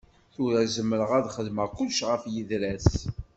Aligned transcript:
Tura 0.33 0.61
zemreɣ 0.75 1.11
ad 1.17 1.27
xedmeɣ 1.35 1.67
kullec 1.75 1.99
ɣef 2.09 2.23
yidra-s. 2.33 2.91